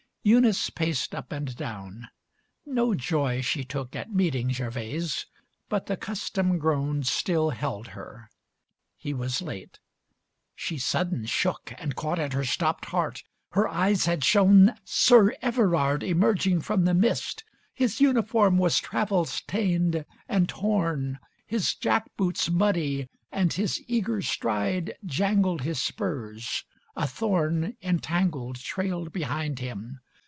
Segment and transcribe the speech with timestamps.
[0.23, 2.07] XLV Eunice paced up and down.
[2.63, 5.25] No joy she took At meeting Gervase,
[5.67, 8.29] but the custom grown Still held her.
[8.97, 9.79] He was late.
[10.53, 13.23] She sudden shook, And caught at her stopped heart.
[13.53, 17.43] Her eyes had shown Sir Everard emerging from the mist.
[17.73, 25.61] His uniform was travel stained and torn, His jackboots muddy, and his eager stride Jangled
[25.61, 26.63] his spurs.
[26.95, 29.99] A thorn Entangled, trailed behind him.